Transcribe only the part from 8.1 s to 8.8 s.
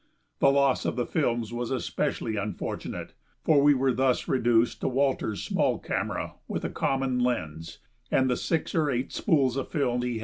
the six